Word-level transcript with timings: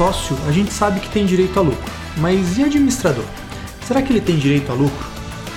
sócio, 0.00 0.34
a 0.48 0.50
gente 0.50 0.72
sabe 0.72 0.98
que 0.98 1.10
tem 1.10 1.26
direito 1.26 1.58
a 1.58 1.62
lucro, 1.62 1.92
mas 2.16 2.56
e 2.56 2.64
administrador? 2.64 3.24
Será 3.86 4.00
que 4.00 4.10
ele 4.10 4.22
tem 4.22 4.38
direito 4.38 4.72
a 4.72 4.74
lucro? 4.74 5.06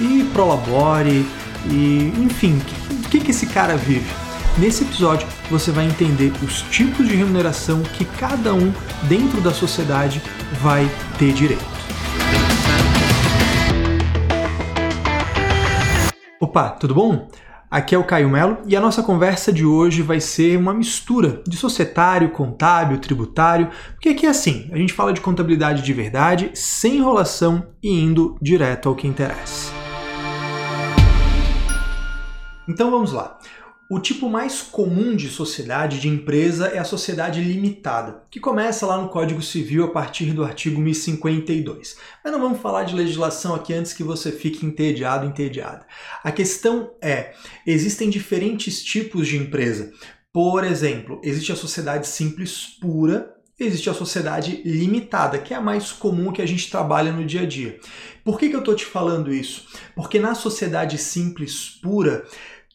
E 0.01 0.29
prolabore? 0.33 1.25
E 1.65 2.13
enfim, 2.17 2.61
o 3.05 3.07
que, 3.07 3.21
que 3.21 3.31
esse 3.31 3.47
cara 3.47 3.77
vive? 3.77 4.11
Nesse 4.57 4.83
episódio 4.83 5.25
você 5.49 5.71
vai 5.71 5.85
entender 5.85 6.33
os 6.43 6.61
tipos 6.63 7.07
de 7.07 7.15
remuneração 7.15 7.83
que 7.83 8.03
cada 8.03 8.53
um 8.53 8.73
dentro 9.03 9.39
da 9.39 9.53
sociedade 9.53 10.21
vai 10.61 10.91
ter 11.17 11.31
direito. 11.31 11.63
Opa, 16.37 16.71
tudo 16.71 16.93
bom? 16.93 17.29
Aqui 17.73 17.95
é 17.95 17.97
o 17.97 18.03
Caio 18.03 18.29
Melo 18.29 18.59
e 18.67 18.75
a 18.75 18.79
nossa 18.79 19.01
conversa 19.01 19.51
de 19.51 19.65
hoje 19.65 20.03
vai 20.03 20.19
ser 20.19 20.59
uma 20.59 20.75
mistura 20.75 21.41
de 21.47 21.57
societário, 21.57 22.29
contábil, 22.29 22.99
tributário, 22.99 23.67
porque 23.93 24.09
aqui 24.09 24.27
é 24.27 24.29
assim, 24.29 24.69
a 24.71 24.77
gente 24.77 24.93
fala 24.93 25.11
de 25.11 25.19
contabilidade 25.19 25.81
de 25.81 25.91
verdade, 25.91 26.51
sem 26.53 26.97
enrolação 26.97 27.65
e 27.81 27.89
indo 27.89 28.37
direto 28.39 28.89
ao 28.89 28.95
que 28.95 29.07
interessa. 29.07 29.73
Então 32.67 32.91
vamos 32.91 33.11
lá. 33.11 33.39
O 33.93 33.99
tipo 33.99 34.27
mais 34.27 34.59
comum 34.59 35.15
de 35.15 35.29
sociedade, 35.29 35.99
de 35.99 36.07
empresa, 36.07 36.65
é 36.65 36.79
a 36.79 36.83
sociedade 36.83 37.39
limitada, 37.39 38.23
que 38.31 38.39
começa 38.39 38.87
lá 38.87 38.99
no 38.99 39.07
Código 39.07 39.39
Civil 39.39 39.85
a 39.85 39.91
partir 39.91 40.33
do 40.33 40.43
artigo 40.43 40.81
1052. 40.81 41.95
Mas 42.23 42.33
não 42.33 42.41
vamos 42.41 42.59
falar 42.59 42.85
de 42.85 42.95
legislação 42.95 43.53
aqui 43.53 43.71
antes 43.71 43.93
que 43.93 44.01
você 44.03 44.31
fique 44.31 44.65
entediado, 44.65 45.27
entediada. 45.27 45.85
A 46.23 46.31
questão 46.31 46.89
é, 46.99 47.33
existem 47.67 48.09
diferentes 48.09 48.83
tipos 48.83 49.27
de 49.27 49.37
empresa. 49.37 49.91
Por 50.33 50.63
exemplo, 50.63 51.21
existe 51.23 51.51
a 51.51 51.55
sociedade 51.55 52.07
simples 52.07 52.75
pura, 52.81 53.31
existe 53.59 53.91
a 53.91 53.93
sociedade 53.93 54.63
limitada, 54.65 55.37
que 55.37 55.53
é 55.53 55.57
a 55.57 55.61
mais 55.61 55.91
comum 55.91 56.31
que 56.31 56.41
a 56.41 56.47
gente 56.47 56.71
trabalha 56.71 57.11
no 57.11 57.23
dia 57.23 57.41
a 57.41 57.45
dia. 57.45 57.79
Por 58.23 58.39
que, 58.39 58.49
que 58.49 58.55
eu 58.55 58.59
estou 58.59 58.75
te 58.75 58.85
falando 58.85 59.31
isso? 59.31 59.67
Porque 59.95 60.17
na 60.17 60.33
sociedade 60.33 60.97
simples 60.97 61.79
pura, 61.79 62.25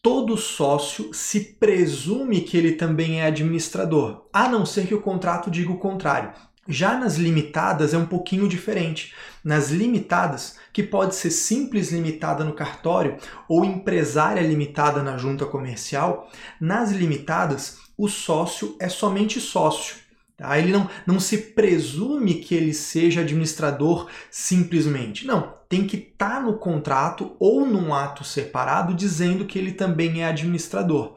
todo 0.08 0.38
sócio 0.38 1.12
se 1.12 1.38
presume 1.60 2.40
que 2.40 2.56
ele 2.56 2.72
também 2.72 3.20
é 3.20 3.26
administrador, 3.26 4.26
a 4.32 4.48
não 4.48 4.64
ser 4.64 4.86
que 4.86 4.94
o 4.94 5.02
contrato 5.02 5.50
diga 5.50 5.70
o 5.70 5.76
contrário. 5.76 6.32
Já 6.66 6.98
nas 6.98 7.16
limitadas 7.16 7.92
é 7.92 7.98
um 7.98 8.06
pouquinho 8.06 8.48
diferente. 8.48 9.14
Nas 9.44 9.68
limitadas, 9.68 10.56
que 10.72 10.82
pode 10.82 11.14
ser 11.14 11.30
simples 11.30 11.92
limitada 11.92 12.42
no 12.42 12.54
cartório 12.54 13.18
ou 13.46 13.66
empresária 13.66 14.40
limitada 14.40 15.02
na 15.02 15.18
junta 15.18 15.44
comercial, 15.44 16.30
nas 16.58 16.90
limitadas 16.90 17.76
o 17.94 18.08
sócio 18.08 18.76
é 18.80 18.88
somente 18.88 19.38
sócio. 19.38 19.96
Tá? 20.38 20.58
Ele 20.58 20.72
não, 20.72 20.88
não 21.06 21.20
se 21.20 21.36
presume 21.36 22.36
que 22.36 22.54
ele 22.54 22.72
seja 22.72 23.20
administrador 23.20 24.06
simplesmente. 24.30 25.26
Não, 25.26 25.52
tem 25.68 25.86
que 25.86 25.96
estar 25.96 26.36
tá 26.36 26.40
no 26.40 26.58
contrato 26.58 27.36
ou 27.38 27.66
num 27.66 27.92
ato 27.92 28.24
separado 28.24 28.94
dizendo 28.94 29.44
que 29.44 29.58
ele 29.58 29.72
também 29.72 30.22
é 30.22 30.26
administrador. 30.26 31.16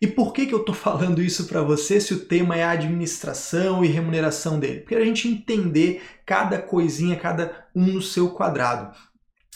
E 0.00 0.06
por 0.08 0.32
que, 0.32 0.46
que 0.46 0.54
eu 0.54 0.60
estou 0.60 0.74
falando 0.76 1.22
isso 1.22 1.46
para 1.46 1.62
você 1.62 2.00
se 2.00 2.12
o 2.12 2.24
tema 2.24 2.56
é 2.56 2.64
a 2.64 2.70
administração 2.70 3.84
e 3.84 3.88
remuneração 3.88 4.58
dele? 4.58 4.80
Porque 4.80 4.94
a 4.94 5.04
gente 5.04 5.28
entender 5.28 6.02
cada 6.26 6.58
coisinha, 6.58 7.16
cada 7.16 7.66
um 7.74 7.86
no 7.86 8.02
seu 8.02 8.30
quadrado. 8.30 8.94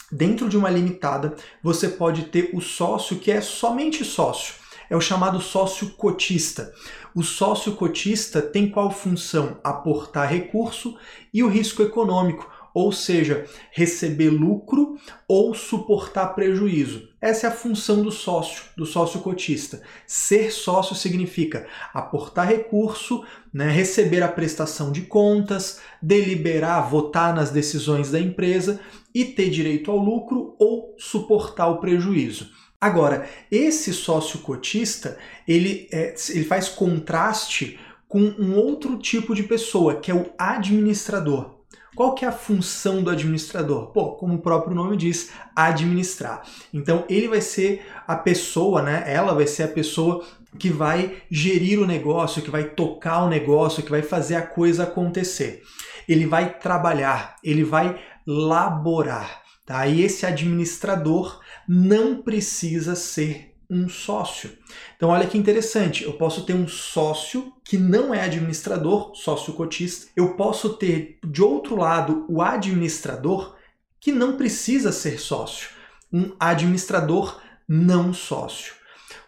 Dentro 0.09 0.47
de 0.47 0.57
uma 0.57 0.69
limitada, 0.69 1.35
você 1.61 1.89
pode 1.89 2.27
ter 2.27 2.51
o 2.53 2.61
sócio 2.61 3.19
que 3.19 3.29
é 3.29 3.41
somente 3.41 4.05
sócio. 4.05 4.55
É 4.89 4.95
o 4.95 5.01
chamado 5.01 5.41
sócio 5.41 5.89
cotista. 5.91 6.73
O 7.13 7.21
sócio 7.21 7.73
cotista 7.73 8.41
tem 8.41 8.69
qual 8.69 8.89
função? 8.89 9.59
Aportar 9.61 10.29
recurso 10.29 10.97
e 11.33 11.43
o 11.43 11.49
risco 11.49 11.81
econômico 11.81 12.49
ou 12.77 12.91
seja, 12.91 13.47
receber 13.71 14.29
lucro 14.29 14.99
ou 15.27 15.55
suportar 15.55 16.35
prejuízo. 16.35 17.09
Essa 17.19 17.47
é 17.47 17.49
a 17.49 17.53
função 17.53 18.03
do 18.03 18.11
sócio, 18.11 18.65
do 18.77 18.85
sócio 18.85 19.19
cotista. 19.21 19.81
Ser 20.05 20.51
sócio 20.51 20.95
significa 20.95 21.65
aportar 21.91 22.47
recurso, 22.47 23.25
né, 23.51 23.67
receber 23.67 24.21
a 24.21 24.27
prestação 24.27 24.91
de 24.91 25.01
contas, 25.01 25.81
deliberar, 25.99 26.87
votar 26.87 27.33
nas 27.33 27.49
decisões 27.49 28.11
da 28.11 28.19
empresa 28.19 28.79
e 29.11 29.25
ter 29.25 29.49
direito 29.49 29.89
ao 29.89 29.97
lucro 29.97 30.55
ou 30.59 30.93
suportar 30.99 31.69
o 31.69 31.79
prejuízo. 31.79 32.51
Agora, 32.79 33.27
esse 33.49 33.91
sócio 33.91 34.37
cotista, 34.41 35.17
ele, 35.47 35.89
é, 35.91 36.13
ele 36.29 36.45
faz 36.45 36.69
contraste 36.69 37.79
com 38.07 38.19
um 38.19 38.55
outro 38.55 38.99
tipo 38.99 39.33
de 39.33 39.41
pessoa, 39.41 39.95
que 39.95 40.11
é 40.11 40.13
o 40.13 40.29
administrador. 40.37 41.56
Qual 41.97 42.13
que 42.13 42.23
é 42.23 42.27
a 42.27 42.31
função 42.31 43.01
do 43.01 43.09
administrador? 43.09 43.87
Pô, 43.87 44.11
como 44.11 44.35
o 44.35 44.41
próprio 44.41 44.75
nome 44.75 44.95
diz, 44.95 45.31
administrar. 45.55 46.43
Então 46.71 47.03
ele 47.09 47.27
vai 47.27 47.41
ser 47.41 47.87
a 48.07 48.15
pessoa, 48.15 48.83
né? 48.83 49.03
Ela 49.07 49.33
vai 49.33 49.47
ser 49.47 49.63
a 49.63 49.67
pessoa 49.67 50.23
que 50.59 50.69
vai 50.69 51.23
gerir 51.27 51.79
o 51.79 51.87
negócio, 51.87 52.43
que 52.43 52.51
vai 52.51 52.65
tocar 52.65 53.23
o 53.23 53.29
negócio, 53.29 53.81
que 53.81 53.89
vai 53.89 54.03
fazer 54.03 54.35
a 54.35 54.45
coisa 54.45 54.83
acontecer. 54.83 55.63
Ele 56.07 56.27
vai 56.27 56.59
trabalhar, 56.59 57.35
ele 57.43 57.63
vai 57.63 57.99
laborar, 58.27 59.41
tá? 59.65 59.87
E 59.87 60.03
esse 60.03 60.23
administrador 60.23 61.41
não 61.67 62.21
precisa 62.21 62.93
ser 62.93 63.46
um 63.69 63.89
sócio. 63.89 64.51
Então, 64.95 65.09
olha 65.09 65.27
que 65.27 65.37
interessante, 65.37 66.03
eu 66.03 66.13
posso 66.13 66.43
ter 66.43 66.53
um 66.53 66.67
sócio 66.67 67.53
que 67.63 67.77
não 67.77 68.13
é 68.13 68.21
administrador, 68.21 69.13
sócio 69.15 69.53
cotista. 69.53 70.07
Eu 70.15 70.35
posso 70.35 70.75
ter, 70.75 71.19
de 71.25 71.41
outro 71.41 71.75
lado, 71.75 72.25
o 72.29 72.41
administrador 72.41 73.55
que 73.99 74.11
não 74.11 74.37
precisa 74.37 74.91
ser 74.91 75.19
sócio, 75.19 75.69
um 76.11 76.31
administrador 76.39 77.41
não 77.67 78.13
sócio. 78.13 78.73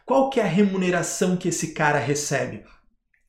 Qual 0.05 0.29
que 0.29 0.39
é 0.39 0.43
a 0.43 0.47
remuneração 0.47 1.35
que 1.35 1.49
esse 1.49 1.73
cara 1.73 1.99
recebe? 1.99 2.63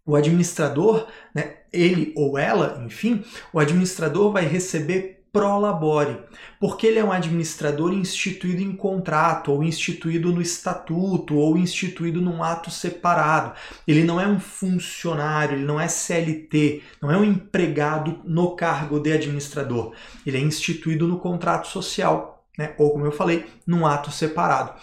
O 0.07 0.17
administrador, 0.17 1.07
né, 1.35 1.59
ele 1.73 2.13
ou 2.17 2.39
ela, 2.39 2.83
enfim, 2.87 3.25
o 3.53 3.59
administrador 3.59 4.33
vai 4.33 4.47
receber 4.47 5.20
prolabore, 5.33 6.19
porque 6.59 6.87
ele 6.87 6.99
é 6.99 7.05
um 7.05 7.13
administrador 7.13 7.93
instituído 7.93 8.61
em 8.61 8.75
contrato, 8.75 9.53
ou 9.53 9.63
instituído 9.63 10.33
no 10.33 10.43
estatuto, 10.43 11.37
ou 11.37 11.57
instituído 11.57 12.21
num 12.21 12.43
ato 12.43 12.71
separado. 12.71 13.55
Ele 13.87 14.05
não 14.05 14.21
é 14.21 14.27
um 14.27 14.41
funcionário, 14.41 15.57
ele 15.57 15.65
não 15.65 15.81
é 15.81 15.89
CLT, 15.89 16.83
não 17.01 17.11
é 17.11 17.17
um 17.17 17.25
empregado 17.25 18.21
no 18.25 18.57
cargo 18.57 18.99
de 18.99 19.13
administrador. 19.13 19.95
Ele 20.27 20.37
é 20.37 20.41
instituído 20.41 21.07
no 21.07 21.19
contrato 21.19 21.69
social, 21.69 22.45
né? 22.59 22.75
ou 22.79 22.93
como 22.93 23.07
eu 23.07 23.13
falei, 23.13 23.47
num 23.67 23.87
ato 23.87 24.11
separado. 24.11 24.75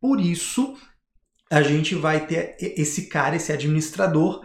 Por 0.00 0.20
isso, 0.20 0.76
a 1.50 1.62
gente 1.62 1.94
vai 1.94 2.26
ter 2.26 2.56
esse 2.60 3.06
cara, 3.08 3.36
esse 3.36 3.52
administrador, 3.52 4.44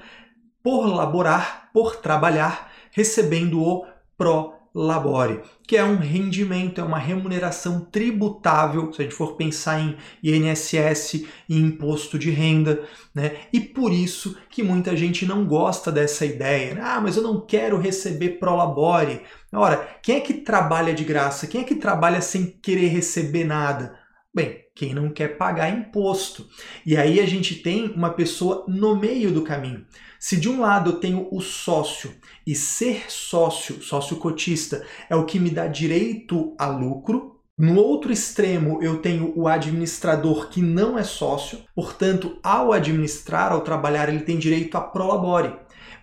por 0.64 0.86
laborar, 0.88 1.70
por 1.74 1.98
trabalhar, 1.98 2.72
recebendo 2.92 3.62
o 3.62 3.86
pró 4.18 4.63
labore, 4.74 5.42
que 5.68 5.78
é 5.78 5.84
um 5.84 5.98
rendimento, 5.98 6.82
é 6.82 6.84
uma 6.84 6.98
remuneração 6.98 7.82
tributável, 7.92 8.92
se 8.92 9.02
a 9.02 9.06
gente 9.06 9.16
for 9.16 9.36
pensar 9.36 9.80
em 9.80 9.96
INSS 10.24 11.26
e 11.48 11.60
imposto 11.60 12.18
de 12.18 12.32
renda, 12.32 12.84
né? 13.14 13.34
E 13.54 13.60
por 13.60 13.92
isso 13.92 14.36
que 14.50 14.64
muita 14.64 14.98
gente 14.98 15.26
não 15.26 15.46
gosta 15.46 15.92
dessa 15.92 16.26
ideia. 16.26 16.80
Ah, 16.82 17.00
mas 17.00 17.16
eu 17.16 17.24
não 17.24 17.40
quero 17.40 17.78
receber 17.78 18.40
pro 18.40 18.56
labore. 18.56 19.22
Ora, 19.54 19.98
quem 20.02 20.16
é 20.16 20.20
que 20.22 20.34
trabalha 20.34 20.94
de 20.94 21.04
graça? 21.04 21.46
Quem 21.46 21.62
é 21.62 21.64
que 21.64 21.76
trabalha 21.76 22.22
sem 22.22 22.48
querer 22.48 22.88
receber 22.88 23.44
nada? 23.44 24.03
Bem, 24.36 24.66
quem 24.74 24.96
não 24.96 25.12
quer 25.12 25.38
pagar 25.38 25.70
imposto. 25.70 26.48
E 26.84 26.98
aí 26.98 27.20
a 27.20 27.26
gente 27.26 27.56
tem 27.56 27.92
uma 27.92 28.10
pessoa 28.10 28.66
no 28.68 28.96
meio 28.96 29.32
do 29.32 29.44
caminho. 29.44 29.86
Se 30.20 30.38
de 30.38 30.50
um 30.50 30.62
lado 30.62 30.90
eu 30.90 31.00
tenho 31.00 31.28
o 31.32 31.40
sócio 31.40 32.16
e 32.48 32.56
ser 32.56 33.12
sócio, 33.12 33.84
sócio 33.84 34.18
cotista, 34.18 34.84
é 35.08 35.16
o 35.16 35.26
que 35.26 35.40
me 35.40 35.52
dá 35.52 35.68
direito 35.68 36.56
a 36.58 36.66
lucro, 36.66 37.34
no 37.56 37.80
outro 37.80 38.12
extremo, 38.12 38.82
eu 38.82 38.98
tenho 38.98 39.32
o 39.36 39.48
administrador 39.48 40.50
que 40.50 40.60
não 40.60 40.98
é 40.98 41.04
sócio, 41.04 41.60
portanto, 41.76 42.40
ao 42.42 42.74
administrar, 42.74 43.52
ao 43.52 43.62
trabalhar, 43.62 44.10
ele 44.10 44.22
tem 44.22 44.40
direito 44.40 44.76
a 44.76 44.82
prolabore. 44.82 45.54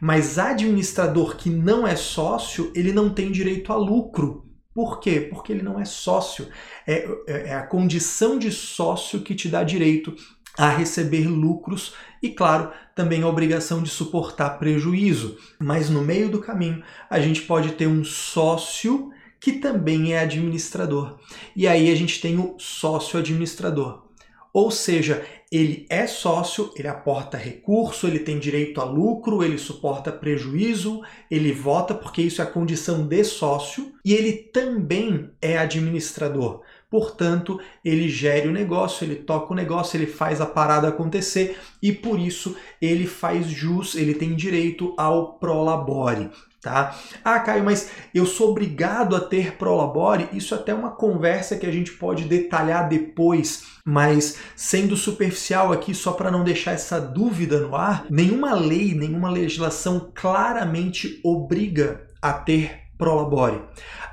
Mas 0.00 0.38
administrador 0.38 1.36
que 1.36 1.50
não 1.50 1.84
é 1.84 1.96
sócio, 1.96 2.72
ele 2.72 2.92
não 2.92 3.10
tem 3.10 3.32
direito 3.32 3.72
a 3.72 3.76
lucro. 3.76 4.49
Por 4.74 5.00
quê? 5.00 5.20
Porque 5.20 5.52
ele 5.52 5.62
não 5.62 5.80
é 5.80 5.84
sócio. 5.84 6.48
É, 6.86 7.08
é, 7.26 7.48
é 7.48 7.54
a 7.54 7.66
condição 7.66 8.38
de 8.38 8.50
sócio 8.50 9.22
que 9.22 9.34
te 9.34 9.48
dá 9.48 9.64
direito 9.64 10.14
a 10.56 10.68
receber 10.68 11.26
lucros 11.26 11.94
e, 12.22 12.30
claro, 12.30 12.70
também 12.94 13.22
a 13.22 13.28
obrigação 13.28 13.82
de 13.82 13.88
suportar 13.88 14.58
prejuízo. 14.58 15.38
Mas 15.58 15.88
no 15.88 16.02
meio 16.02 16.28
do 16.28 16.40
caminho, 16.40 16.82
a 17.08 17.20
gente 17.20 17.42
pode 17.42 17.72
ter 17.72 17.86
um 17.86 18.04
sócio 18.04 19.10
que 19.40 19.52
também 19.52 20.12
é 20.12 20.20
administrador. 20.20 21.18
E 21.56 21.66
aí 21.66 21.90
a 21.90 21.94
gente 21.94 22.20
tem 22.20 22.38
o 22.38 22.56
sócio 22.58 23.18
administrador. 23.18 24.04
Ou 24.52 24.70
seja, 24.70 25.24
ele 25.50 25.84
é 25.90 26.06
sócio, 26.06 26.72
ele 26.76 26.86
aporta 26.86 27.36
recurso, 27.36 28.06
ele 28.06 28.20
tem 28.20 28.38
direito 28.38 28.80
a 28.80 28.84
lucro, 28.84 29.42
ele 29.42 29.58
suporta 29.58 30.12
prejuízo, 30.12 31.02
ele 31.28 31.50
vota 31.52 31.92
porque 31.92 32.22
isso 32.22 32.40
é 32.40 32.44
a 32.44 32.50
condição 32.50 33.04
de 33.04 33.24
sócio 33.24 33.92
e 34.04 34.14
ele 34.14 34.32
também 34.32 35.30
é 35.42 35.58
administrador. 35.58 36.62
Portanto, 36.88 37.60
ele 37.84 38.08
gere 38.08 38.48
o 38.48 38.52
negócio, 38.52 39.04
ele 39.04 39.16
toca 39.16 39.52
o 39.52 39.56
negócio, 39.56 39.96
ele 39.96 40.06
faz 40.06 40.40
a 40.40 40.46
parada 40.46 40.88
acontecer 40.88 41.58
e 41.82 41.92
por 41.92 42.18
isso 42.18 42.56
ele 42.80 43.06
faz 43.06 43.46
jus, 43.48 43.96
ele 43.96 44.14
tem 44.14 44.36
direito 44.36 44.94
ao 44.96 45.34
prolabore. 45.34 46.30
Tá? 46.60 46.94
Ah, 47.24 47.40
Caio, 47.40 47.64
mas 47.64 47.90
eu 48.14 48.26
sou 48.26 48.50
obrigado 48.50 49.16
a 49.16 49.20
ter 49.20 49.52
prolabore? 49.52 50.28
Isso 50.34 50.54
é 50.54 50.58
até 50.58 50.74
uma 50.74 50.90
conversa 50.90 51.56
que 51.56 51.64
a 51.64 51.72
gente 51.72 51.92
pode 51.92 52.24
detalhar 52.24 52.86
depois, 52.86 53.64
mas 53.82 54.36
sendo 54.54 54.94
superficial 54.94 55.72
aqui, 55.72 55.94
só 55.94 56.12
para 56.12 56.30
não 56.30 56.44
deixar 56.44 56.72
essa 56.72 57.00
dúvida 57.00 57.60
no 57.60 57.74
ar, 57.74 58.04
nenhuma 58.10 58.52
lei, 58.52 58.94
nenhuma 58.94 59.30
legislação 59.30 60.12
claramente 60.14 61.18
obriga 61.24 62.06
a 62.20 62.34
ter 62.34 62.90
prolabore. 62.98 63.62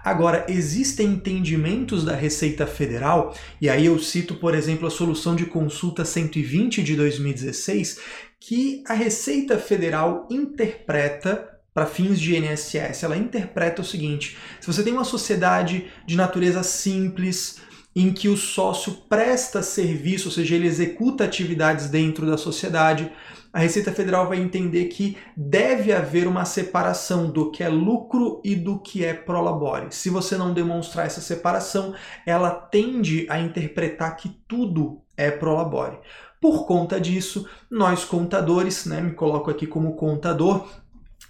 Agora, 0.01 0.45
existem 0.47 1.07
entendimentos 1.07 2.05
da 2.05 2.15
Receita 2.15 2.65
Federal, 2.65 3.35
e 3.59 3.69
aí 3.69 3.87
eu 3.87 3.99
cito, 3.99 4.35
por 4.35 4.55
exemplo, 4.55 4.87
a 4.87 4.89
solução 4.89 5.35
de 5.35 5.45
consulta 5.45 6.05
120 6.05 6.81
de 6.81 6.95
2016, 6.95 7.99
que 8.39 8.81
a 8.87 8.93
Receita 8.93 9.57
Federal 9.57 10.25
interpreta 10.31 11.56
para 11.77 11.85
fins 11.85 12.19
de 12.19 12.35
INSS, 12.35 13.03
ela 13.03 13.15
interpreta 13.15 13.83
o 13.83 13.85
seguinte: 13.85 14.35
se 14.59 14.65
você 14.65 14.81
tem 14.81 14.91
uma 14.91 15.03
sociedade 15.03 15.85
de 16.07 16.17
natureza 16.17 16.63
simples, 16.63 17.61
em 17.95 18.11
que 18.11 18.27
o 18.27 18.35
sócio 18.35 18.93
presta 19.07 19.61
serviço, 19.61 20.29
ou 20.29 20.31
seja, 20.31 20.55
ele 20.55 20.65
executa 20.65 21.23
atividades 21.23 21.87
dentro 21.87 22.25
da 22.25 22.35
sociedade, 22.35 23.11
a 23.53 23.59
Receita 23.59 23.91
Federal 23.91 24.27
vai 24.27 24.39
entender 24.39 24.85
que 24.85 25.17
deve 25.35 25.93
haver 25.93 26.27
uma 26.27 26.45
separação 26.45 27.29
do 27.29 27.51
que 27.51 27.63
é 27.63 27.69
lucro 27.69 28.41
e 28.43 28.55
do 28.55 28.79
que 28.79 29.05
é 29.05 29.13
prolabore. 29.13 29.89
Se 29.91 30.09
você 30.09 30.35
não 30.35 30.55
demonstrar 30.55 31.05
essa 31.05 31.21
separação, 31.21 31.93
ela 32.25 32.49
tende 32.49 33.27
a 33.29 33.39
interpretar 33.39 34.17
que 34.17 34.29
tudo 34.47 35.03
é 35.15 35.29
prolabore. 35.29 35.99
Por 36.41 36.65
conta 36.65 36.99
disso, 36.99 37.47
nós 37.69 38.03
contadores, 38.03 38.85
né, 38.85 38.99
me 38.99 39.11
coloco 39.11 39.49
aqui 39.49 39.65
como 39.65 39.95
contador, 39.95 40.67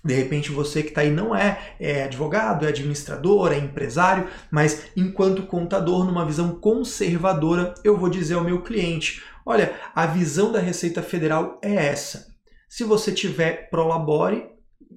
de 0.07 0.13
repente 0.13 0.51
você 0.51 0.81
que 0.81 0.89
está 0.89 1.01
aí 1.01 1.11
não 1.11 1.35
é, 1.35 1.59
é 1.79 2.03
advogado, 2.03 2.65
é 2.65 2.69
administrador, 2.69 3.51
é 3.51 3.57
empresário, 3.57 4.27
mas 4.49 4.83
enquanto 4.95 5.43
contador, 5.43 6.05
numa 6.05 6.25
visão 6.25 6.55
conservadora, 6.55 7.73
eu 7.83 7.97
vou 7.97 8.09
dizer 8.09 8.35
ao 8.35 8.43
meu 8.43 8.61
cliente: 8.61 9.21
olha, 9.45 9.75
a 9.93 10.05
visão 10.05 10.51
da 10.51 10.59
Receita 10.59 11.01
Federal 11.01 11.59
é 11.61 11.75
essa. 11.75 12.27
Se 12.69 12.85
você 12.85 13.11
tiver 13.11 13.69
prolabore, 13.69 14.45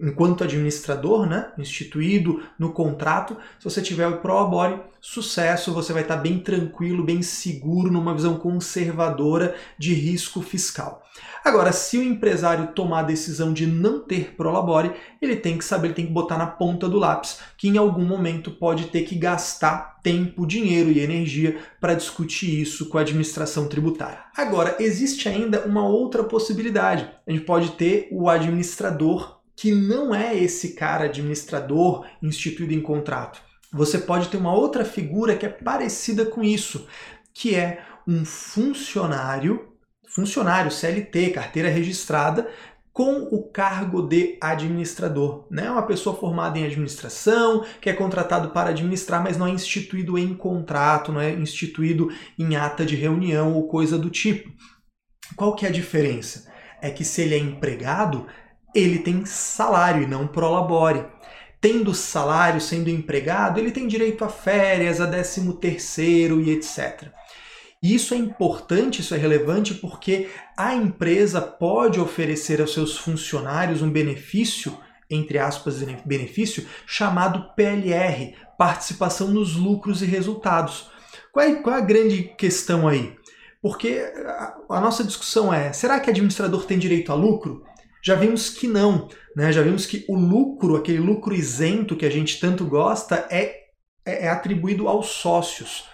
enquanto 0.00 0.44
administrador, 0.44 1.26
né, 1.26 1.52
instituído 1.58 2.42
no 2.58 2.72
contrato, 2.72 3.36
se 3.58 3.64
você 3.64 3.82
tiver 3.82 4.06
o 4.06 4.18
prolabore, 4.18 4.80
sucesso, 5.00 5.72
você 5.72 5.92
vai 5.92 6.02
estar 6.02 6.16
bem 6.16 6.38
tranquilo, 6.38 7.04
bem 7.04 7.22
seguro 7.22 7.90
numa 7.90 8.14
visão 8.14 8.36
conservadora 8.36 9.54
de 9.78 9.94
risco 9.94 10.40
fiscal. 10.42 11.02
Agora, 11.44 11.72
se 11.72 11.96
o 11.96 12.02
empresário 12.02 12.68
tomar 12.74 13.00
a 13.00 13.04
decisão 13.04 13.52
de 13.52 13.66
não 13.66 14.00
ter 14.00 14.34
prolabore, 14.36 14.92
ele 15.20 15.36
tem 15.36 15.56
que 15.56 15.64
saber, 15.64 15.88
ele 15.88 15.94
tem 15.94 16.06
que 16.06 16.12
botar 16.12 16.36
na 16.36 16.46
ponta 16.46 16.88
do 16.88 16.98
lápis 16.98 17.40
que 17.56 17.68
em 17.68 17.78
algum 17.78 18.04
momento 18.04 18.50
pode 18.50 18.86
ter 18.86 19.02
que 19.02 19.14
gastar 19.14 19.98
tempo, 20.02 20.46
dinheiro 20.46 20.90
e 20.90 21.00
energia 21.00 21.58
para 21.80 21.94
discutir 21.94 22.60
isso 22.60 22.88
com 22.88 22.98
a 22.98 23.02
administração 23.02 23.68
tributária. 23.68 24.20
Agora, 24.36 24.76
existe 24.78 25.28
ainda 25.28 25.64
uma 25.66 25.86
outra 25.86 26.22
possibilidade. 26.24 27.08
A 27.26 27.30
gente 27.30 27.44
pode 27.44 27.72
ter 27.72 28.08
o 28.10 28.28
administrador 28.28 29.39
que 29.60 29.72
não 29.72 30.14
é 30.14 30.34
esse 30.34 30.72
cara 30.72 31.04
administrador 31.04 32.06
instituído 32.22 32.72
em 32.72 32.80
contrato. 32.80 33.42
Você 33.70 33.98
pode 33.98 34.28
ter 34.28 34.38
uma 34.38 34.54
outra 34.54 34.86
figura 34.86 35.36
que 35.36 35.44
é 35.44 35.50
parecida 35.50 36.24
com 36.24 36.42
isso, 36.42 36.88
que 37.34 37.54
é 37.54 37.84
um 38.08 38.24
funcionário 38.24 39.68
funcionário 40.08 40.70
CLT, 40.70 41.30
carteira 41.30 41.68
registrada, 41.68 42.48
com 42.90 43.28
o 43.30 43.42
cargo 43.50 44.00
de 44.00 44.38
administrador. 44.40 45.46
Né? 45.50 45.70
Uma 45.70 45.86
pessoa 45.86 46.16
formada 46.16 46.58
em 46.58 46.64
administração, 46.64 47.62
que 47.82 47.90
é 47.90 47.92
contratado 47.92 48.48
para 48.48 48.70
administrar, 48.70 49.22
mas 49.22 49.36
não 49.36 49.46
é 49.46 49.50
instituído 49.50 50.16
em 50.16 50.32
contrato, 50.34 51.12
não 51.12 51.20
é 51.20 51.32
instituído 51.32 52.10
em 52.38 52.56
ata 52.56 52.84
de 52.86 52.96
reunião 52.96 53.52
ou 53.52 53.68
coisa 53.68 53.98
do 53.98 54.08
tipo. 54.08 54.50
Qual 55.36 55.54
que 55.54 55.66
é 55.66 55.68
a 55.68 55.72
diferença? 55.72 56.50
É 56.80 56.90
que 56.90 57.04
se 57.04 57.20
ele 57.20 57.34
é 57.34 57.38
empregado, 57.38 58.26
ele 58.74 58.98
tem 58.98 59.24
salário 59.24 60.02
e 60.02 60.06
não 60.06 60.26
prolabore. 60.26 61.04
Tendo 61.60 61.94
salário, 61.94 62.60
sendo 62.60 62.88
empregado, 62.88 63.60
ele 63.60 63.70
tem 63.70 63.86
direito 63.86 64.24
a 64.24 64.28
férias, 64.28 65.00
a 65.00 65.06
décimo 65.06 65.54
terceiro 65.54 66.40
e 66.40 66.50
etc. 66.50 67.10
Isso 67.82 68.12
é 68.12 68.16
importante, 68.16 69.00
isso 69.00 69.14
é 69.14 69.18
relevante 69.18 69.74
porque 69.74 70.28
a 70.56 70.74
empresa 70.74 71.40
pode 71.40 71.98
oferecer 71.98 72.60
aos 72.60 72.74
seus 72.74 72.98
funcionários 72.98 73.80
um 73.80 73.90
benefício, 73.90 74.76
entre 75.08 75.38
aspas, 75.38 75.82
benefício, 76.04 76.66
chamado 76.86 77.54
PLR, 77.54 78.34
participação 78.58 79.28
nos 79.28 79.56
lucros 79.56 80.02
e 80.02 80.06
resultados. 80.06 80.90
Qual 81.32 81.46
é, 81.46 81.54
qual 81.56 81.76
é 81.76 81.78
a 81.78 81.84
grande 81.84 82.24
questão 82.36 82.86
aí? 82.86 83.16
Porque 83.62 83.98
a, 84.26 84.56
a 84.70 84.80
nossa 84.80 85.04
discussão 85.04 85.52
é: 85.52 85.72
será 85.72 86.00
que 86.00 86.10
administrador 86.10 86.64
tem 86.64 86.78
direito 86.78 87.12
a 87.12 87.14
lucro? 87.14 87.64
Já 88.02 88.14
vimos 88.14 88.50
que 88.50 88.66
não, 88.66 89.08
né? 89.36 89.52
Já 89.52 89.62
vimos 89.62 89.86
que 89.86 90.04
o 90.08 90.16
lucro, 90.16 90.76
aquele 90.76 90.98
lucro 90.98 91.34
isento 91.34 91.96
que 91.96 92.06
a 92.06 92.10
gente 92.10 92.40
tanto 92.40 92.64
gosta, 92.64 93.26
é, 93.30 93.64
é, 94.04 94.26
é 94.26 94.28
atribuído 94.28 94.88
aos 94.88 95.08
sócios. 95.08 95.88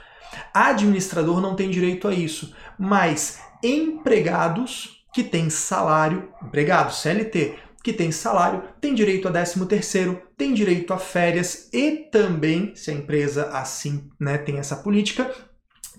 Administrador 0.53 1.41
não 1.41 1.55
tem 1.55 1.71
direito 1.71 2.07
a 2.09 2.13
isso, 2.13 2.55
mas 2.79 3.41
empregados 3.63 5.05
que 5.13 5.25
têm 5.25 5.49
salário, 5.49 6.31
empregados 6.43 7.01
CLT, 7.01 7.57
que 7.83 7.93
tem 7.93 8.11
salário, 8.11 8.65
tem 8.81 8.95
direito 8.95 9.29
a 9.29 9.31
13 9.31 9.65
terceiro, 9.67 10.21
tem 10.37 10.53
direito 10.53 10.93
a 10.93 10.99
férias 10.99 11.71
e 11.73 12.09
também, 12.11 12.75
se 12.75 12.91
a 12.91 12.95
empresa 12.95 13.51
assim 13.51 14.11
né, 14.19 14.37
tem 14.39 14.59
essa 14.59 14.75
política, 14.75 15.33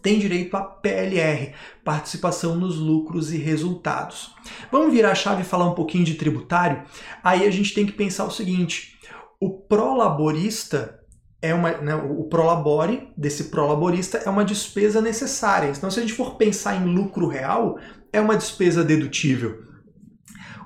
tem 0.02 0.20
direito 0.20 0.56
a 0.56 0.62
PLR, 0.62 1.54
participação 1.84 2.56
nos 2.56 2.78
lucros 2.78 3.32
e 3.32 3.38
resultados. 3.38 4.34
Vamos 4.72 4.94
virar 4.94 5.12
a 5.12 5.16
chave 5.16 5.42
e 5.42 5.46
falar 5.46 5.70
um 5.70 5.76
pouquinho 5.76 6.06
de 6.06 6.16
tributário? 6.16 6.84
Aí 7.24 7.46
a 7.46 7.52
gente 7.52 7.74
tem 7.74 7.86
que 7.86 7.92
pensar 7.92 8.26
o 8.26 8.32
seguinte: 8.32 8.98
o 9.40 9.50
prolaborista 9.50 11.00
é 11.42 11.54
uma, 11.54 11.72
né, 11.78 11.96
o 11.96 12.24
prolabore 12.24 13.10
desse 13.16 13.46
prolaborista 13.46 14.18
é 14.18 14.30
uma 14.30 14.46
despesa 14.46 15.02
necessária. 15.02 15.70
Então, 15.70 15.90
se 15.92 16.00
a 16.00 16.02
gente 16.02 16.14
for 16.14 16.36
pensar 16.36 16.76
em 16.76 16.86
lucro 16.86 17.28
real, 17.28 17.78
é 18.12 18.20
uma 18.20 18.36
despesa 18.36 18.84
dedutível. 18.84 19.64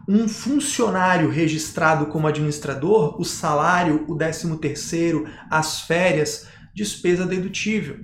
Um 0.08 0.28
funcionário 0.28 1.30
registrado 1.30 2.08
como 2.08 2.28
administrador, 2.28 3.20
o 3.20 3.24
salário, 3.24 4.06
o 4.08 4.18
13 4.18 4.58
terceiro, 4.58 5.28
as 5.50 5.82
férias, 5.82 6.48
despesa 6.74 7.26
dedutível. 7.26 8.00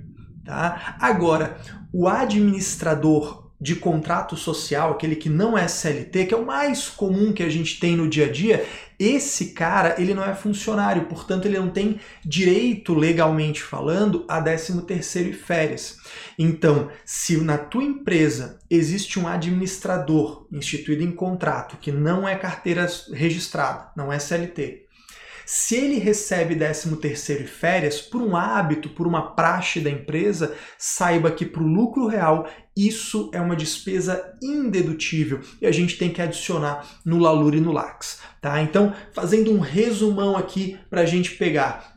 Tá? 0.48 0.96
Agora, 0.98 1.58
o 1.92 2.08
administrador 2.08 3.50
de 3.60 3.76
contrato 3.76 4.34
social, 4.34 4.92
aquele 4.92 5.14
que 5.14 5.28
não 5.28 5.58
é 5.58 5.68
CLT, 5.68 6.24
que 6.24 6.32
é 6.32 6.36
o 6.38 6.46
mais 6.46 6.88
comum 6.88 7.34
que 7.34 7.42
a 7.42 7.50
gente 7.50 7.78
tem 7.78 7.94
no 7.94 8.08
dia 8.08 8.24
a 8.24 8.32
dia, 8.32 8.64
esse 8.98 9.52
cara, 9.52 9.96
ele 9.98 10.14
não 10.14 10.24
é 10.24 10.34
funcionário, 10.34 11.04
portanto 11.04 11.44
ele 11.44 11.58
não 11.58 11.68
tem 11.68 12.00
direito 12.24 12.94
legalmente 12.94 13.62
falando 13.62 14.24
a 14.26 14.40
13 14.40 14.80
terceiro 14.86 15.28
e 15.28 15.34
férias. 15.34 15.98
Então, 16.38 16.88
se 17.04 17.36
na 17.36 17.58
tua 17.58 17.84
empresa 17.84 18.58
existe 18.70 19.20
um 19.20 19.28
administrador 19.28 20.46
instituído 20.50 21.02
em 21.02 21.12
contrato 21.12 21.76
que 21.76 21.92
não 21.92 22.26
é 22.26 22.36
carteira 22.36 22.86
registrada, 23.12 23.90
não 23.94 24.10
é 24.10 24.18
CLT, 24.18 24.87
se 25.50 25.76
ele 25.76 25.98
recebe 25.98 26.54
13 26.54 26.94
terceiro 26.96 27.44
e 27.44 27.46
férias 27.46 28.02
por 28.02 28.20
um 28.20 28.36
hábito, 28.36 28.90
por 28.90 29.06
uma 29.06 29.30
praxe 29.34 29.80
da 29.80 29.88
empresa, 29.88 30.54
saiba 30.76 31.30
que 31.30 31.46
para 31.46 31.62
o 31.62 31.66
lucro 31.66 32.06
real 32.06 32.46
isso 32.76 33.30
é 33.32 33.40
uma 33.40 33.56
despesa 33.56 34.36
indedutível 34.42 35.40
e 35.58 35.66
a 35.66 35.72
gente 35.72 35.96
tem 35.96 36.10
que 36.10 36.20
adicionar 36.20 36.86
no 37.02 37.18
LALUR 37.18 37.54
e 37.54 37.60
no 37.62 37.72
LAX. 37.72 38.20
Tá? 38.42 38.60
Então, 38.60 38.92
fazendo 39.14 39.50
um 39.50 39.58
resumão 39.58 40.36
aqui 40.36 40.78
para 40.90 41.00
a 41.00 41.06
gente 41.06 41.30
pegar 41.36 41.96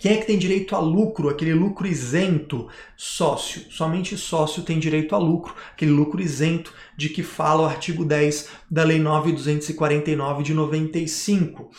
quem 0.00 0.12
é 0.12 0.16
que 0.16 0.26
tem 0.26 0.38
direito 0.38 0.74
a 0.74 0.80
lucro, 0.80 1.28
aquele 1.28 1.54
lucro 1.54 1.86
isento? 1.86 2.68
Sócio. 2.96 3.62
Somente 3.70 4.16
sócio 4.16 4.62
tem 4.62 4.78
direito 4.78 5.14
a 5.14 5.18
lucro, 5.18 5.54
aquele 5.72 5.90
lucro 5.90 6.20
isento 6.20 6.72
de 6.96 7.08
que 7.08 7.22
fala 7.22 7.62
o 7.62 7.66
artigo 7.66 8.04
10 8.04 8.48
da 8.70 8.84
Lei 8.84 9.00
9249 9.00 10.42
de 10.42 10.54
95. 10.54 11.70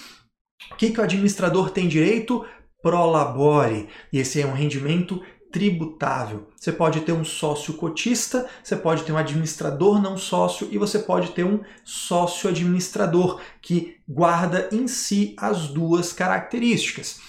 O 0.71 0.75
que, 0.75 0.91
que 0.91 0.99
o 0.99 1.03
administrador 1.03 1.71
tem 1.71 1.87
direito? 1.87 2.45
Prolabore. 2.81 3.87
E 4.11 4.19
esse 4.19 4.41
é 4.41 4.45
um 4.45 4.53
rendimento 4.53 5.21
tributável. 5.51 6.47
Você 6.55 6.71
pode 6.71 7.01
ter 7.01 7.11
um 7.11 7.25
sócio 7.25 7.73
cotista, 7.73 8.47
você 8.63 8.75
pode 8.75 9.03
ter 9.03 9.11
um 9.11 9.17
administrador 9.17 10.01
não 10.01 10.17
sócio 10.17 10.67
e 10.71 10.77
você 10.77 10.99
pode 10.99 11.31
ter 11.31 11.43
um 11.43 11.61
sócio 11.83 12.49
administrador 12.49 13.41
que 13.61 13.97
guarda 14.07 14.69
em 14.71 14.87
si 14.87 15.35
as 15.37 15.67
duas 15.67 16.13
características. 16.13 17.19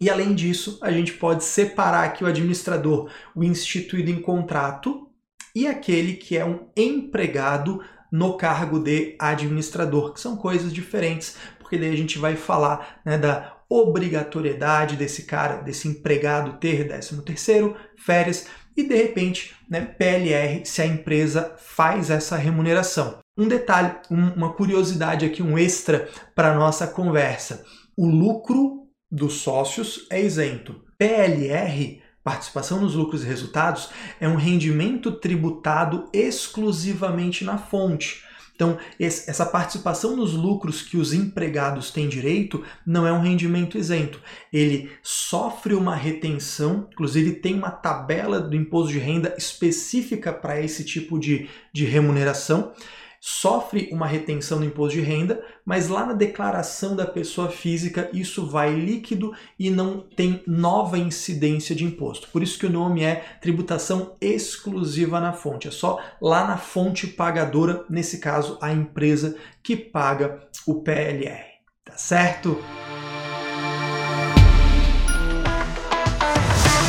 E 0.00 0.08
além 0.08 0.34
disso, 0.34 0.78
a 0.80 0.90
gente 0.90 1.12
pode 1.14 1.44
separar 1.44 2.04
aqui 2.04 2.24
o 2.24 2.26
administrador, 2.26 3.10
o 3.34 3.44
instituído 3.44 4.10
em 4.10 4.22
contrato, 4.22 5.08
e 5.54 5.66
aquele 5.66 6.14
que 6.14 6.38
é 6.38 6.44
um 6.44 6.68
empregado 6.76 7.82
no 8.10 8.36
cargo 8.36 8.78
de 8.78 9.16
administrador, 9.18 10.14
que 10.14 10.20
são 10.20 10.36
coisas 10.36 10.72
diferentes, 10.72 11.36
porque 11.70 11.78
daí 11.78 11.92
a 11.92 11.96
gente 11.96 12.18
vai 12.18 12.34
falar 12.34 13.00
né, 13.04 13.16
da 13.16 13.56
obrigatoriedade 13.68 14.96
desse 14.96 15.22
cara, 15.22 15.58
desse 15.58 15.86
empregado 15.86 16.58
ter 16.58 16.88
13 16.88 17.22
terceiro, 17.22 17.76
férias 17.96 18.48
e 18.76 18.82
de 18.82 18.96
repente 18.96 19.54
né, 19.70 19.80
PLR 19.80 20.66
se 20.66 20.82
a 20.82 20.86
empresa 20.86 21.54
faz 21.58 22.10
essa 22.10 22.36
remuneração. 22.36 23.20
Um 23.38 23.46
detalhe, 23.46 23.94
um, 24.10 24.30
uma 24.30 24.52
curiosidade 24.52 25.24
aqui, 25.24 25.44
um 25.44 25.56
extra 25.56 26.08
para 26.34 26.56
nossa 26.56 26.88
conversa. 26.88 27.64
O 27.96 28.04
lucro 28.04 28.88
dos 29.08 29.34
sócios 29.34 30.08
é 30.10 30.20
isento. 30.20 30.84
PLR 30.98 32.02
Participação 32.22 32.78
nos 32.78 32.94
lucros 32.94 33.24
e 33.24 33.26
resultados 33.26 33.88
é 34.20 34.28
um 34.28 34.36
rendimento 34.36 35.10
tributado 35.10 36.10
exclusivamente 36.12 37.44
na 37.44 37.56
fonte. 37.56 38.22
Então, 38.60 38.76
essa 39.00 39.46
participação 39.46 40.14
nos 40.14 40.34
lucros 40.34 40.82
que 40.82 40.98
os 40.98 41.14
empregados 41.14 41.90
têm 41.90 42.06
direito 42.06 42.62
não 42.84 43.06
é 43.06 43.12
um 43.12 43.22
rendimento 43.22 43.78
isento. 43.78 44.20
Ele 44.52 44.90
sofre 45.02 45.72
uma 45.72 45.96
retenção, 45.96 46.86
inclusive 46.92 47.36
tem 47.36 47.54
uma 47.54 47.70
tabela 47.70 48.38
do 48.38 48.54
imposto 48.54 48.92
de 48.92 48.98
renda 48.98 49.34
específica 49.38 50.30
para 50.30 50.60
esse 50.60 50.84
tipo 50.84 51.18
de, 51.18 51.48
de 51.72 51.86
remuneração 51.86 52.74
sofre 53.20 53.90
uma 53.92 54.06
retenção 54.06 54.58
do 54.58 54.64
imposto 54.64 54.98
de 54.98 55.04
renda, 55.04 55.44
mas 55.64 55.88
lá 55.88 56.06
na 56.06 56.14
declaração 56.14 56.96
da 56.96 57.06
pessoa 57.06 57.50
física 57.50 58.08
isso 58.14 58.46
vai 58.46 58.72
líquido 58.72 59.34
e 59.58 59.68
não 59.68 60.00
tem 60.00 60.42
nova 60.46 60.98
incidência 60.98 61.76
de 61.76 61.84
imposto. 61.84 62.28
Por 62.32 62.42
isso 62.42 62.58
que 62.58 62.64
o 62.64 62.70
nome 62.70 63.04
é 63.04 63.16
tributação 63.40 64.16
exclusiva 64.20 65.20
na 65.20 65.34
fonte. 65.34 65.68
É 65.68 65.70
só 65.70 66.00
lá 66.20 66.46
na 66.46 66.56
fonte 66.56 67.06
pagadora, 67.06 67.84
nesse 67.90 68.18
caso 68.18 68.56
a 68.60 68.72
empresa 68.72 69.36
que 69.62 69.76
paga 69.76 70.40
o 70.66 70.82
PLR. 70.82 71.44
Tá 71.84 71.98
certo? 71.98 72.58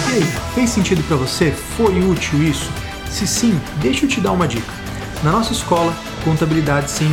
E 0.09 0.15
aí, 0.15 0.23
fez 0.53 0.69
sentido 0.69 1.03
para 1.03 1.17
você? 1.17 1.51
Foi 1.51 1.99
útil 2.01 2.41
isso? 2.43 2.69
Se 3.09 3.27
sim, 3.27 3.59
deixa 3.81 4.05
eu 4.05 4.09
te 4.09 4.21
dar 4.21 4.31
uma 4.31 4.47
dica. 4.47 4.80
Na 5.23 5.31
nossa 5.31 5.53
escola, 5.53 5.93
Contabilidade 6.23 6.89
Sem 6.89 7.07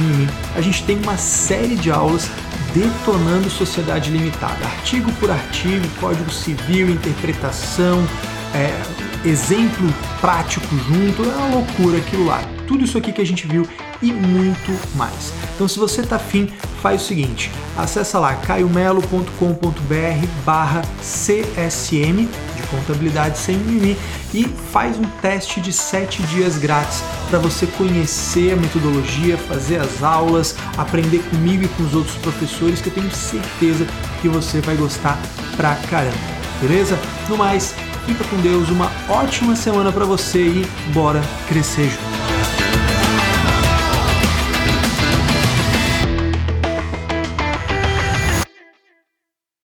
a 0.54 0.60
gente 0.60 0.84
tem 0.84 0.96
uma 1.02 1.18
série 1.18 1.76
de 1.76 1.90
aulas 1.90 2.30
detonando 2.72 3.50
sociedade 3.50 4.10
limitada, 4.10 4.64
artigo 4.64 5.12
por 5.14 5.30
artigo, 5.30 5.86
código 6.00 6.30
civil, 6.30 6.88
interpretação, 6.88 8.02
é, 8.54 9.28
exemplo 9.28 9.92
prático 10.20 10.66
junto, 10.86 11.22
é 11.22 11.34
uma 11.34 11.56
loucura 11.56 11.98
aquilo 11.98 12.24
lá. 12.26 12.40
Tudo 12.66 12.84
isso 12.84 12.96
aqui 12.96 13.12
que 13.12 13.20
a 13.20 13.26
gente 13.26 13.46
viu 13.46 13.68
e 14.00 14.10
muito 14.12 14.72
mais. 14.96 15.32
Então, 15.54 15.68
se 15.68 15.78
você 15.78 16.02
tá 16.02 16.16
afim, 16.16 16.50
faz 16.82 17.02
o 17.02 17.04
seguinte: 17.04 17.50
acessa 17.76 18.18
lá 18.18 18.34
caiomelo.com.br/barra 18.34 20.82
CSM 21.00 22.26
de 22.56 22.57
contabilidade 22.70 23.38
sem 23.38 23.56
mimimi 23.56 23.96
e 24.32 24.44
faz 24.72 24.98
um 24.98 25.04
teste 25.20 25.60
de 25.60 25.72
7 25.72 26.22
dias 26.24 26.58
grátis 26.58 27.02
para 27.28 27.38
você 27.38 27.66
conhecer 27.66 28.52
a 28.52 28.56
metodologia, 28.56 29.36
fazer 29.36 29.80
as 29.80 30.02
aulas, 30.02 30.54
aprender 30.76 31.18
comigo 31.30 31.64
e 31.64 31.68
com 31.68 31.82
os 31.82 31.94
outros 31.94 32.16
professores 32.16 32.80
que 32.80 32.88
eu 32.88 32.94
tenho 32.94 33.10
certeza 33.10 33.86
que 34.20 34.28
você 34.28 34.60
vai 34.60 34.76
gostar 34.76 35.18
pra 35.56 35.74
caramba. 35.90 36.16
Beleza? 36.60 36.98
No 37.28 37.36
mais, 37.36 37.74
fica 38.06 38.24
com 38.24 38.36
Deus, 38.40 38.68
uma 38.68 38.90
ótima 39.08 39.54
semana 39.54 39.92
para 39.92 40.04
você 40.04 40.40
e 40.40 40.66
bora 40.92 41.22
crescer 41.48 41.88
junto. 41.88 42.17